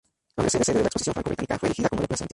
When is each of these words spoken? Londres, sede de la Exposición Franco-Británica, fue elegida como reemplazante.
Londres, 0.35 0.65
sede 0.65 0.79
de 0.79 0.79
la 0.79 0.87
Exposición 0.87 1.13
Franco-Británica, 1.13 1.59
fue 1.59 1.67
elegida 1.67 1.87
como 1.89 1.99
reemplazante. 1.99 2.29